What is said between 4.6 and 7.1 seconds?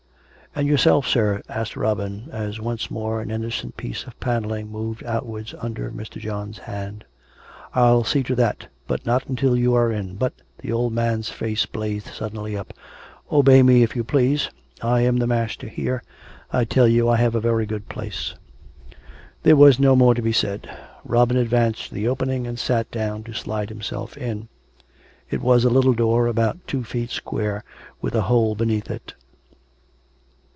moved outwards under Mr. John's hand."